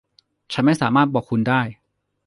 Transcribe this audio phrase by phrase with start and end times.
[0.51, 1.61] ฉันไม่สามารถบอกคุณได้.